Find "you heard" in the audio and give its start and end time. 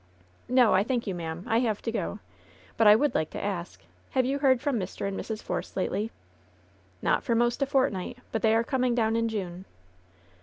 4.25-4.59